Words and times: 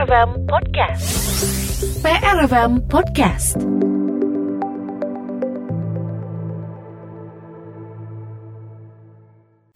PRFM 0.00 0.48
Podcast. 0.48 1.04
PRFM 2.00 2.72
Podcast. 2.88 3.52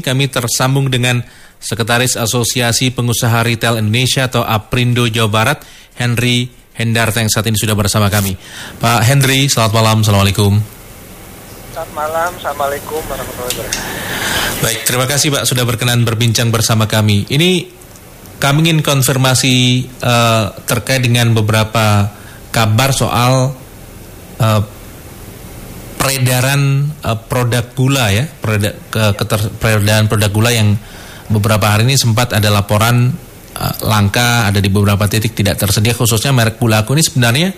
Kami 0.00 0.24
tersambung 0.32 0.88
dengan 0.88 1.20
Sekretaris 1.60 2.16
Asosiasi 2.16 2.88
Pengusaha 2.96 3.44
Retail 3.44 3.84
Indonesia 3.84 4.24
atau 4.24 4.40
APRINDO 4.48 5.12
Jawa 5.12 5.28
Barat, 5.28 5.60
Henry 6.00 6.48
Hendarta 6.72 7.20
yang 7.20 7.28
saat 7.28 7.44
ini 7.44 7.60
sudah 7.60 7.76
bersama 7.76 8.08
kami. 8.08 8.32
Pak 8.80 9.04
Henry, 9.04 9.44
selamat 9.52 9.76
malam, 9.76 10.00
Assalamualaikum. 10.00 10.56
Selamat 11.76 11.92
malam, 11.92 12.32
Assalamualaikum 12.40 13.00
warahmatullahi 13.12 13.60
wabarakatuh. 13.60 14.64
Baik, 14.64 14.88
terima 14.88 15.04
kasih 15.04 15.28
Pak 15.36 15.44
sudah 15.44 15.68
berkenan 15.68 16.00
berbincang 16.08 16.48
bersama 16.48 16.88
kami. 16.88 17.28
Ini 17.28 17.83
kami 18.38 18.68
ingin 18.68 18.80
konfirmasi 18.84 19.86
uh, 20.02 20.52
terkait 20.68 21.04
dengan 21.04 21.32
beberapa 21.32 22.10
kabar 22.54 22.90
soal 22.94 23.54
uh, 24.38 24.62
peredaran 25.98 26.92
uh, 27.00 27.16
produk 27.16 27.64
gula 27.72 28.12
ya, 28.12 28.28
peredaran, 28.28 28.76
ke, 28.92 29.02
keter, 29.16 29.40
peredaran 29.56 30.06
produk 30.06 30.30
gula 30.30 30.50
yang 30.52 30.76
beberapa 31.32 31.64
hari 31.72 31.88
ini 31.88 31.96
sempat 31.96 32.36
ada 32.36 32.52
laporan 32.52 33.08
uh, 33.56 33.74
langka, 33.88 34.50
ada 34.52 34.60
di 34.60 34.68
beberapa 34.68 35.08
titik 35.08 35.32
tidak 35.32 35.56
tersedia, 35.56 35.96
khususnya 35.96 36.36
merek 36.36 36.60
gula 36.60 36.84
aku 36.84 36.92
ini 36.92 37.02
sebenarnya 37.02 37.48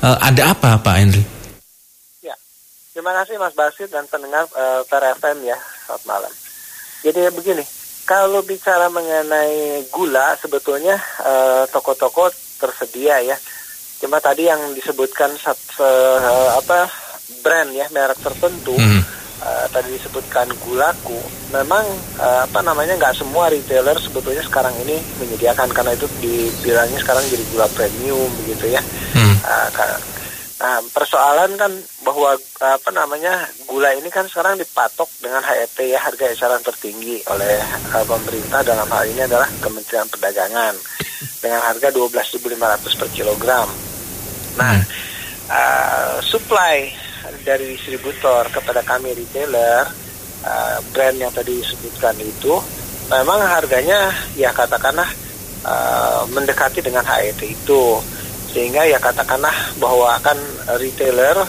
uh, 0.00 0.16
ada 0.24 0.56
apa 0.56 0.80
Pak 0.80 0.96
Henry? 0.96 1.24
Ya, 2.24 2.32
terima 2.96 3.12
kasih 3.20 3.36
Mas 3.36 3.52
Basit 3.52 3.92
dan 3.92 4.08
pendengar 4.08 4.48
uh, 4.56 4.80
PRFM 4.88 5.44
ya, 5.44 5.58
selamat 5.84 6.02
malam. 6.08 6.32
Jadi 7.02 7.20
begini, 7.34 7.64
kalau 8.12 8.44
bicara 8.44 8.92
mengenai 8.92 9.88
gula, 9.88 10.36
sebetulnya 10.36 11.00
uh, 11.24 11.64
toko-toko 11.72 12.28
tersedia 12.60 13.24
ya. 13.24 13.36
Cuma 14.04 14.20
tadi 14.20 14.52
yang 14.52 14.76
disebutkan 14.76 15.32
sat, 15.40 15.56
uh, 15.80 16.52
apa 16.60 16.92
brand 17.40 17.72
ya 17.72 17.88
merek 17.88 18.20
tertentu, 18.20 18.76
hmm. 18.76 19.00
uh, 19.40 19.64
tadi 19.72 19.96
disebutkan 19.96 20.52
gulaku. 20.60 21.16
Memang 21.56 21.88
uh, 22.20 22.44
apa 22.44 22.60
namanya 22.60 23.00
nggak 23.00 23.16
semua 23.16 23.48
retailer 23.48 23.96
sebetulnya 23.96 24.44
sekarang 24.44 24.76
ini 24.84 25.00
menyediakan 25.16 25.72
karena 25.72 25.96
itu 25.96 26.04
dibilangnya 26.20 27.00
sekarang 27.00 27.24
jadi 27.32 27.44
gula 27.48 27.64
premium 27.72 28.28
begitu 28.44 28.76
ya. 28.76 28.82
Hmm. 29.16 29.36
Uh, 29.40 29.68
Nah, 30.62 30.78
persoalan 30.94 31.58
kan 31.58 31.74
bahwa 32.12 32.36
apa 32.60 32.90
namanya 32.92 33.48
gula 33.64 33.96
ini 33.96 34.12
kan 34.12 34.28
sekarang 34.28 34.60
dipatok 34.60 35.08
dengan 35.16 35.40
HET 35.40 35.80
ya 35.80 35.96
harga 35.96 36.28
eceran 36.28 36.60
tertinggi 36.60 37.24
oleh 37.24 37.56
uh, 37.88 38.04
pemerintah. 38.04 38.60
Dalam 38.60 38.84
hal 38.84 39.08
ini 39.08 39.24
adalah 39.24 39.48
Kementerian 39.64 40.04
Perdagangan. 40.12 40.76
Dengan 41.40 41.64
harga 41.64 41.88
12.500 41.88 43.00
per 43.00 43.08
kilogram. 43.16 43.66
Nah, 44.60 44.76
uh, 45.48 46.20
supply 46.20 46.92
dari 47.42 47.74
distributor 47.74 48.46
kepada 48.52 48.84
kami 48.84 49.16
retailer 49.16 49.88
uh, 50.44 50.78
brand 50.92 51.16
yang 51.16 51.32
tadi 51.32 51.64
disebutkan 51.64 52.14
itu 52.22 52.60
memang 53.10 53.42
harganya 53.42 54.12
ya 54.38 54.52
katakanlah 54.52 55.08
uh, 55.64 56.28
mendekati 56.28 56.84
dengan 56.84 57.08
HET 57.08 57.40
itu. 57.40 58.04
Sehingga 58.52 58.84
ya 58.84 59.00
katakanlah 59.00 59.80
bahwa 59.80 60.12
kan 60.20 60.36
retailer 60.76 61.40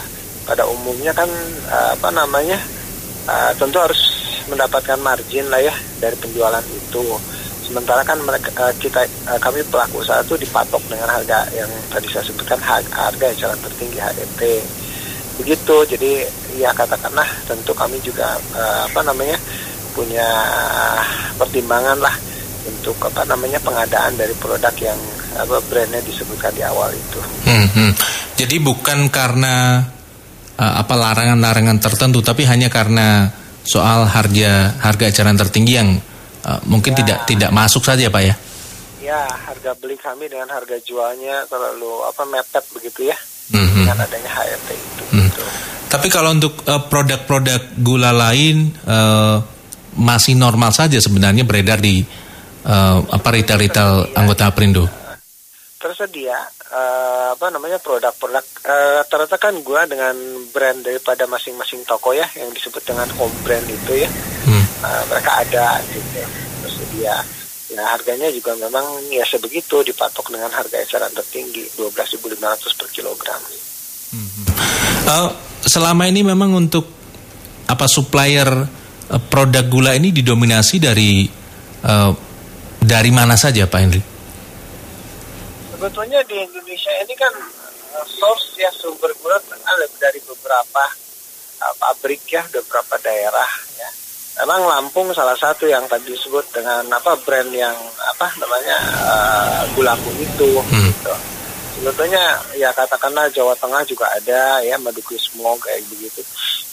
pada 0.43 0.67
umumnya 0.67 1.15
kan 1.15 1.29
apa 1.71 2.09
namanya 2.11 2.59
uh, 3.27 3.51
tentu 3.55 3.79
harus 3.79 3.99
mendapatkan 4.51 4.99
margin 4.99 5.47
lah 5.47 5.63
ya 5.63 5.73
dari 6.03 6.15
penjualan 6.19 6.63
itu 6.67 7.03
sementara 7.63 8.03
kan 8.03 8.19
mereka 8.19 8.51
uh, 8.59 8.73
kita 8.75 9.07
kami 9.39 9.63
pelaku 9.71 10.03
usaha 10.03 10.19
itu 10.19 10.35
dipatok 10.35 10.83
dengan 10.91 11.07
harga 11.07 11.47
yang 11.55 11.71
tadi 11.87 12.11
saya 12.11 12.27
sebutkan 12.27 12.59
harga, 12.59 12.91
harga 12.91 13.25
eceran 13.31 13.59
tertinggi 13.63 13.99
HET 13.99 14.41
begitu 15.39 15.75
jadi 15.89 16.11
ya 16.59 16.69
katakanlah 16.75 17.25
tentu 17.49 17.73
kami 17.73 17.97
juga 18.05 18.37
apa 18.85 19.01
namanya 19.01 19.33
punya 19.97 20.25
pertimbangan 21.41 21.97
lah 21.97 22.13
untuk 22.63 22.95
apa 23.03 23.27
namanya 23.27 23.59
pengadaan 23.59 24.13
dari 24.15 24.33
produk 24.37 24.73
yang 24.79 24.99
apa 25.35 25.57
brandnya 25.67 25.99
disebutkan 26.05 26.53
di 26.53 26.63
awal 26.63 26.89
itu. 26.93 27.21
Hmm, 27.49 27.67
hmm. 27.73 27.91
Jadi 28.37 28.55
bukan 28.61 29.09
karena 29.09 29.81
uh, 30.57 30.73
apa 30.81 30.93
larangan-larangan 30.93 31.77
tertentu, 31.81 32.19
tapi 32.21 32.45
hanya 32.45 32.67
karena 32.67 33.29
soal 33.63 34.05
harga 34.05 34.75
harga 34.81 35.05
eceran 35.07 35.39
tertinggi 35.39 35.73
yang 35.73 35.95
uh, 36.43 36.59
mungkin 36.67 36.93
ya. 36.93 36.97
tidak 37.03 37.17
tidak 37.29 37.51
masuk 37.55 37.83
saja, 37.85 38.09
pak 38.11 38.23
ya? 38.23 38.35
Ya, 39.03 39.21
harga 39.27 39.75
beli 39.75 39.99
kami 39.99 40.31
dengan 40.31 40.47
harga 40.47 40.79
jualnya 40.79 41.43
terlalu 41.51 42.07
apa 42.07 42.23
mepet 42.23 42.65
begitu 42.71 43.11
ya, 43.11 43.17
hmm, 43.51 43.83
dengan 43.83 43.99
adanya 43.99 44.31
HRT 44.31 44.69
itu. 44.71 45.03
Gitu. 45.11 45.43
Tapi 45.91 46.07
kalau 46.09 46.33
untuk 46.33 46.57
uh, 46.65 46.81
produk-produk 46.89 47.77
gula 47.77 48.09
lain 48.09 48.73
uh, 48.87 49.37
masih 49.93 50.33
normal 50.33 50.73
saja 50.73 50.97
sebenarnya 50.97 51.45
beredar 51.45 51.77
di 51.77 52.01
uh, 52.65 52.97
apa 53.05 53.29
retail-retail 53.29 54.17
anggota 54.17 54.49
Prindo 54.55 55.02
tersedia 55.83 56.39
uh, 56.71 57.35
apa 57.35 57.51
namanya 57.51 57.75
produk-produk 57.83 58.45
uh, 58.63 59.03
ternyata 59.11 59.35
kan 59.35 59.59
gua 59.67 59.83
dengan 59.83 60.15
brand 60.55 60.79
daripada 60.79 61.27
masing-masing 61.27 61.83
toko 61.83 62.15
ya 62.15 62.23
yang 62.39 62.47
disebut 62.55 62.79
dengan 62.87 63.11
home 63.19 63.35
brand 63.43 63.67
itu 63.67 64.07
ya 64.07 64.09
hmm. 64.47 64.65
uh, 64.79 65.03
mereka 65.11 65.43
ada 65.43 65.83
gitu 65.91 66.23
tersedia 66.63 67.19
ya 67.73 67.83
harganya 67.89 68.29
juga 68.29 68.53
memang 68.55 68.85
ya 69.09 69.25
sebegitu 69.25 69.81
dipatok 69.81 70.29
dengan 70.29 70.53
harga 70.53 70.77
eceran 70.77 71.09
tertinggi 71.11 71.65
12.500 71.75 72.77
per 72.77 72.87
kilogram. 72.93 73.41
Hmm. 74.13 74.29
Uh, 75.03 75.29
selama 75.65 76.05
ini 76.05 76.21
memang 76.21 76.53
untuk 76.53 76.85
apa 77.65 77.89
supplier 77.89 78.47
uh, 78.47 79.21
produk 79.25 79.65
gula 79.65 79.97
ini 79.97 80.13
didominasi 80.13 80.77
dari 80.77 81.25
uh, 81.81 82.11
dari 82.77 83.11
mana 83.11 83.33
saja 83.33 83.65
Pak 83.65 83.79
Henry? 83.81 84.12
Sebetulnya 85.83 86.23
di 86.23 86.39
Indonesia 86.39 86.95
ini 87.03 87.11
kan 87.11 87.35
uh, 87.99 88.07
source 88.07 88.55
ya 88.55 88.71
sumber 88.71 89.11
gula 89.19 89.35
ada 89.35 89.83
dari 89.99 90.15
beberapa 90.23 90.83
uh, 91.59 91.75
pabrik 91.75 92.23
ya, 92.23 92.39
beberapa 92.47 92.95
daerah 93.03 93.51
ya. 93.75 93.89
Memang 94.39 94.63
Lampung 94.63 95.11
salah 95.11 95.35
satu 95.35 95.67
yang 95.67 95.83
tadi 95.91 96.15
disebut 96.15 96.55
dengan 96.55 96.87
apa 96.87 97.19
brand 97.19 97.51
yang 97.51 97.75
apa 97.99 98.31
namanya 98.39 98.79
uh, 98.95 99.61
gulaku 99.75 100.07
itu. 100.23 100.55
Hmm. 100.63 100.87
Gitu. 100.87 101.15
Sebetulnya 101.83 102.39
ya 102.55 102.71
katakanlah 102.71 103.27
Jawa 103.35 103.51
Tengah 103.59 103.83
juga 103.83 104.07
ada 104.07 104.63
ya 104.63 104.79
Madukismo 104.79 105.59
kayak 105.59 105.83
begitu. 105.91 106.23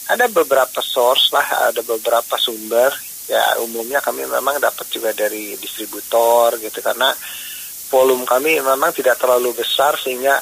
Ada 0.06 0.31
beberapa 0.31 0.78
source 0.78 1.34
lah, 1.34 1.75
ada 1.75 1.82
beberapa 1.82 2.38
sumber 2.38 2.94
ya 3.27 3.59
umumnya 3.59 3.98
kami 3.98 4.22
memang 4.27 4.62
dapat 4.62 4.87
juga 4.91 5.10
dari 5.10 5.59
distributor 5.59 6.54
gitu 6.62 6.78
karena 6.78 7.10
volume 7.91 8.23
kami 8.23 8.62
memang 8.62 8.95
tidak 8.95 9.19
terlalu 9.19 9.51
besar 9.53 9.99
sehingga 9.99 10.39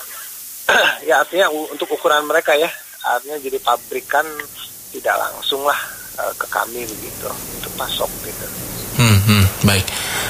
ya 1.09 1.25
artinya 1.25 1.49
untuk 1.49 1.89
ukuran 1.97 2.29
mereka 2.29 2.53
ya 2.55 2.69
artinya 3.03 3.41
jadi 3.41 3.57
pabrikan 3.65 4.27
tidak 4.93 5.17
langsung 5.17 5.65
lah 5.65 5.77
uh, 6.21 6.33
ke 6.37 6.47
kami 6.53 6.85
begitu 6.85 7.29
untuk 7.57 7.73
pasok 7.81 8.11
gitu. 8.29 8.47
Hmm, 9.01 9.19
hmm 9.25 9.45
baik. 9.65 9.87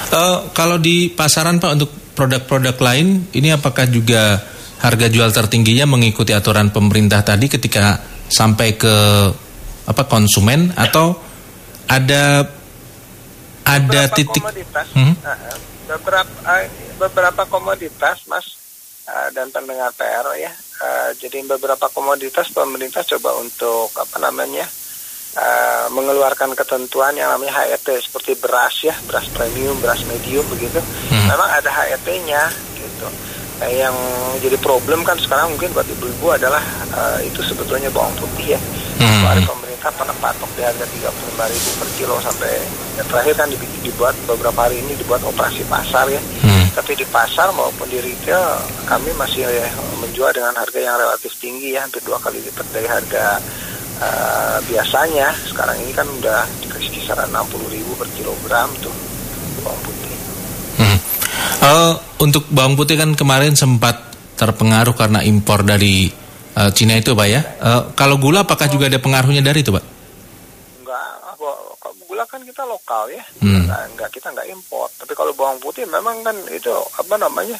Uh, 0.09 0.37
kalau 0.55 0.79
di 0.79 1.11
pasaran 1.11 1.59
pak 1.59 1.75
untuk 1.75 1.91
produk-produk 2.15 2.75
lain 2.79 3.27
ini 3.35 3.51
apakah 3.51 3.85
juga 3.91 4.39
harga 4.79 5.07
jual 5.11 5.29
tertingginya 5.35 5.85
mengikuti 5.89 6.31
aturan 6.31 6.71
pemerintah 6.71 7.19
tadi 7.23 7.51
ketika 7.51 7.99
sampai 8.31 8.79
ke 8.79 8.95
apa 9.89 10.03
konsumen 10.05 10.71
atau 10.77 11.17
ada 11.89 12.45
ada 13.65 14.01
beberapa 14.05 14.15
titik 14.15 14.41
komoditas, 14.41 14.87
hmm? 14.95 15.13
uh, 15.25 15.57
beberapa 15.89 16.29
uh, 16.45 16.65
beberapa 17.01 17.43
komoditas, 17.49 18.29
Mas 18.29 18.45
uh, 19.09 19.33
dan 19.33 19.49
pendengar 19.49 19.89
PR 19.97 20.25
ya. 20.37 20.53
Uh, 20.79 21.11
jadi 21.17 21.43
beberapa 21.43 21.89
komoditas 21.89 22.53
pemerintah 22.53 23.01
coba 23.03 23.35
untuk 23.41 23.89
apa 23.97 24.21
namanya 24.21 24.63
uh, 25.35 25.85
mengeluarkan 25.91 26.53
ketentuan 26.53 27.17
yang 27.17 27.33
namanya 27.33 27.65
HET 27.65 27.89
seperti 28.05 28.37
beras 28.37 28.85
ya, 28.85 28.93
beras 29.09 29.25
premium, 29.33 29.75
beras 29.81 30.05
medium 30.05 30.45
begitu. 30.53 30.79
Hmm. 31.09 31.25
Memang 31.25 31.49
ada 31.49 31.69
HET-nya 31.73 32.43
gitu. 32.77 33.07
Nah, 33.59 33.67
yang 33.67 33.95
jadi 34.39 34.55
problem 34.61 35.03
kan 35.03 35.19
sekarang 35.19 35.51
mungkin 35.51 35.75
buat 35.75 35.83
ibu-ibu 35.83 36.31
adalah 36.31 36.63
uh, 36.95 37.19
itu 37.19 37.43
sebetulnya 37.43 37.91
bawang 37.91 38.13
putih 38.15 38.55
ya. 38.55 38.59
Hmm. 39.01 39.25
Pemerintah 39.79 39.95
pernah 39.95 40.17
patok 40.19 40.51
di 40.59 40.61
harga 40.67 40.85
35 40.91 41.51
ribu 41.55 41.69
per 41.79 41.89
kilo 41.95 42.15
sampai 42.19 42.51
ya, 42.99 43.03
terakhir 43.07 43.33
kan 43.39 43.47
dibuat 43.79 44.15
beberapa 44.27 44.59
hari 44.67 44.83
ini 44.83 44.91
dibuat 44.99 45.23
operasi 45.23 45.63
pasar 45.71 46.11
ya. 46.11 46.19
Hmm 46.43 46.59
tapi 46.69 46.95
di 46.95 47.03
pasar 47.11 47.51
maupun 47.51 47.91
di 47.91 47.99
retail 47.99 48.39
kami 48.87 49.11
masih 49.19 49.43
ya, 49.43 49.67
menjual 49.99 50.31
dengan 50.31 50.55
harga 50.55 50.79
yang 50.79 50.95
relatif 50.95 51.35
tinggi 51.35 51.75
ya 51.75 51.83
hampir 51.83 51.99
dua 52.07 52.15
kali 52.21 52.39
lipat 52.39 52.67
dari 52.71 52.87
harga 52.87 53.41
uh, 53.99 54.57
biasanya 54.63 55.27
sekarang 55.49 55.75
ini 55.81 55.91
kan 55.91 56.07
udah 56.07 56.45
dikasih 56.63 56.93
kisaran 56.93 57.27
60 57.35 57.73
ribu 57.73 57.91
per 57.99 58.07
kilogram 58.15 58.69
tuh 58.79 58.95
bawang 59.59 59.81
putih 59.81 60.13
hmm. 60.79 60.99
Uh, 61.59 61.93
untuk 62.23 62.47
bawang 62.47 62.79
putih 62.79 62.95
kan 62.95 63.11
kemarin 63.17 63.59
sempat 63.59 64.15
terpengaruh 64.39 64.95
karena 64.95 65.19
impor 65.25 65.67
dari 65.67 66.07
uh, 66.57 66.69
Cina 66.73 66.97
itu 66.97 67.13
Pak 67.13 67.27
ya. 67.27 67.41
Uh, 67.59 67.81
kalau 67.93 68.17
gula 68.17 68.47
apakah 68.47 68.65
juga 68.71 68.89
ada 68.89 68.97
pengaruhnya 68.97 69.43
dari 69.43 69.61
itu 69.61 69.69
Pak? 69.69 69.85
Enggak, 70.81 71.05
gula 72.07 72.23
kan 72.25 72.41
kita 72.41 72.65
lokal 72.65 73.11
ya, 73.13 73.23
hmm. 73.43 73.69
nah, 73.69 73.85
enggak 73.85 74.09
kita 74.09 74.33
enggak 74.33 74.49
impor. 74.49 74.89
Tapi 74.97 75.13
kalau 75.13 75.35
bawang 75.37 75.61
putih 75.61 75.85
memang 75.85 76.25
kan 76.25 76.35
itu 76.49 76.73
apa 76.97 77.15
namanya 77.15 77.57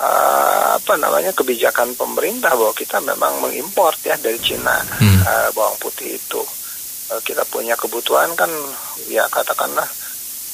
uh, 0.00 0.76
apa 0.76 0.94
namanya 1.00 1.32
kebijakan 1.32 1.96
pemerintah 1.96 2.52
bahwa 2.52 2.72
kita 2.76 3.00
memang 3.00 3.40
mengimpor 3.40 3.92
ya 4.04 4.16
dari 4.20 4.38
Cina 4.38 4.76
hmm. 5.00 5.20
uh, 5.24 5.48
bawang 5.56 5.76
putih 5.80 6.16
itu. 6.20 6.42
Uh, 7.10 7.20
kita 7.26 7.42
punya 7.50 7.74
kebutuhan 7.74 8.30
kan 8.38 8.50
ya 9.10 9.26
katakanlah 9.26 9.88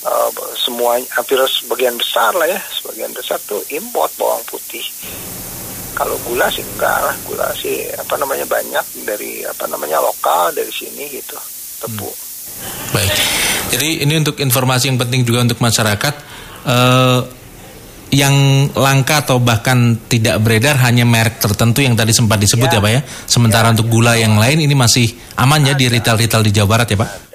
uh, 0.09 0.31
semua 0.57 0.97
hampir 1.12 1.37
sebagian 1.45 1.99
besar 2.01 2.33
lah 2.33 2.49
ya, 2.49 2.61
sebagian 2.73 3.12
besar 3.12 3.37
tuh 3.45 3.61
impor 3.69 4.09
bawang 4.17 4.41
putih 4.49 4.83
kalau 5.97 6.17
gula 6.29 6.47
sih 6.53 6.61
enggak 6.77 6.99
lah 7.01 7.17
gula 7.25 7.49
sih 7.57 7.89
apa 7.97 8.15
namanya 8.21 8.45
banyak 8.45 8.85
dari 9.09 9.41
apa 9.49 9.65
namanya 9.65 10.05
lokal 10.05 10.53
dari 10.53 10.69
sini 10.69 11.09
gitu 11.09 11.41
tepung 11.81 12.13
hmm. 12.13 12.93
baik 12.93 13.13
jadi 13.73 13.89
ini 14.05 14.15
untuk 14.21 14.37
informasi 14.39 14.93
yang 14.93 15.01
penting 15.01 15.25
juga 15.25 15.43
untuk 15.43 15.59
masyarakat 15.59 16.15
uh, 16.69 17.21
yang 18.15 18.35
langka 18.79 19.27
atau 19.27 19.43
bahkan 19.43 19.99
tidak 20.07 20.39
beredar 20.39 20.79
hanya 20.87 21.03
merek 21.03 21.43
tertentu 21.43 21.83
yang 21.83 21.99
tadi 21.99 22.15
sempat 22.15 22.39
disebut 22.39 22.71
ya, 22.71 22.79
ya 22.79 22.85
Pak 22.85 22.93
ya. 22.95 23.01
Sementara 23.27 23.67
ya, 23.67 23.73
untuk 23.75 23.91
gula 23.91 24.15
ya. 24.15 24.31
yang 24.31 24.39
lain 24.39 24.63
ini 24.63 24.75
masih 24.79 25.11
aman 25.35 25.67
ya 25.67 25.75
di 25.75 25.91
retail-retail 25.91 26.47
di 26.47 26.53
Jawa 26.55 26.69
Barat 26.71 26.87
ya 26.95 26.99
Pak? 27.03 27.25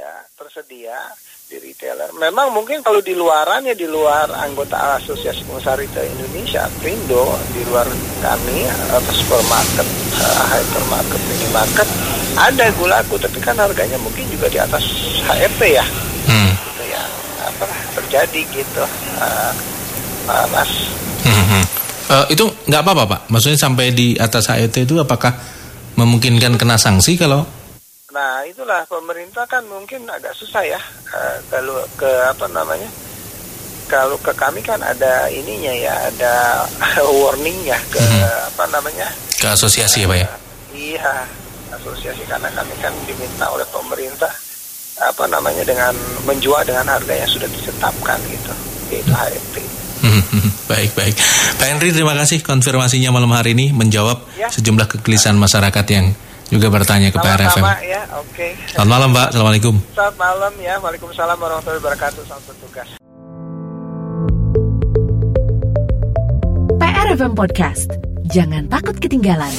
Retailer. 1.81 2.13
Memang 2.13 2.53
mungkin 2.53 2.85
kalau 2.85 3.01
di 3.01 3.17
luaran 3.17 3.65
ya 3.65 3.73
di 3.73 3.89
luar 3.89 4.29
anggota 4.29 5.01
Asosiasi 5.01 5.41
Pengusaha 5.49 5.81
Retail 5.81 6.13
Indonesia, 6.13 6.69
Prindo, 6.77 7.33
di 7.57 7.65
luar 7.65 7.89
kami 8.21 8.69
atau 8.69 9.01
supermarket, 9.09 9.87
uh, 10.13 10.45
hypermarket, 10.45 11.21
minimarket 11.25 11.89
ada 12.37 12.69
gulaku, 12.77 13.17
tapi 13.17 13.41
kan 13.41 13.57
harganya 13.57 13.97
mungkin 13.97 14.29
juga 14.29 14.45
di 14.53 14.61
atas 14.61 14.85
HEP 15.25 15.57
ya. 15.73 15.85
Hmm. 16.29 16.53
Gitu 16.53 16.83
ya, 16.85 17.01
apa 17.49 17.65
terjadi 17.97 18.41
gitu, 18.53 18.85
uh, 19.17 19.51
uh, 20.29 20.45
Mas. 20.53 20.69
Hmm, 21.25 21.45
hmm. 21.49 21.65
Uh, 22.13 22.25
itu 22.29 22.45
nggak 22.69 22.81
apa-apa 22.85 23.03
Pak? 23.09 23.21
Maksudnya 23.33 23.57
sampai 23.57 23.89
di 23.89 24.13
atas 24.21 24.53
HET 24.53 24.85
itu 24.85 25.01
apakah 25.01 25.33
memungkinkan 25.97 26.61
kena 26.61 26.77
sanksi 26.77 27.17
kalau 27.17 27.41
Nah 28.11 28.43
itulah 28.43 28.83
pemerintah 28.91 29.47
kan 29.47 29.63
mungkin 29.71 30.03
agak 30.11 30.35
susah 30.35 30.67
ya 30.67 30.79
uh, 31.15 31.37
kalau 31.47 31.79
ke 31.95 32.11
apa 32.27 32.45
namanya 32.51 32.91
kalau 33.87 34.15
ke 34.19 34.31
kami 34.35 34.59
kan 34.63 34.79
ada 34.83 35.27
ininya 35.31 35.71
ya 35.71 35.95
ada 36.11 36.63
warningnya 37.23 37.79
ke 37.91 37.99
hmm. 37.99 38.51
apa 38.55 38.63
namanya 38.71 39.07
ke 39.35 39.47
asosiasi 39.47 40.03
ya 40.03 40.07
pak 40.11 40.17
ya 40.19 40.27
iya 40.75 41.13
asosiasi 41.75 42.23
karena 42.27 42.51
kami 42.51 42.75
kan 42.83 42.91
diminta 43.07 43.47
oleh 43.51 43.67
pemerintah 43.71 44.31
apa 44.99 45.25
namanya 45.31 45.63
dengan 45.63 45.95
menjual 46.27 46.63
dengan 46.67 46.87
harga 46.87 47.15
yang 47.15 47.31
sudah 47.31 47.47
ditetapkan 47.47 48.19
gitu 48.27 48.53
yaitu 48.91 49.11
HMT 49.11 49.55
baik 50.71 50.91
baik 50.95 51.15
Pak 51.59 51.67
Henry 51.67 51.91
terima 51.91 52.15
kasih 52.15 52.43
konfirmasinya 52.43 53.11
malam 53.11 53.31
hari 53.35 53.55
ini 53.55 53.75
menjawab 53.75 54.23
ya. 54.39 54.47
sejumlah 54.47 54.87
kegelisahan 54.87 55.35
masyarakat 55.35 55.85
yang 55.91 56.15
juga 56.51 56.67
bertanya 56.67 57.07
ke 57.15 57.17
PRFM. 57.17 57.63
ya, 57.87 58.03
oke. 58.19 58.27
Okay. 58.35 58.51
Selamat 58.75 58.89
malam, 58.91 59.07
Mbak. 59.15 59.27
Assalamualaikum. 59.31 59.75
Selamat 59.95 60.15
malam 60.19 60.53
ya. 60.59 60.75
Waalaikumsalam 60.83 61.37
warahmatullahi 61.39 61.79
wabarakatuh. 61.79 62.21
Selamat 62.27 62.45
bertugas. 62.51 62.89
PRFM 66.75 67.33
Podcast. 67.39 67.89
Jangan 68.27 68.67
takut 68.67 68.99
ketinggalan. 68.99 69.51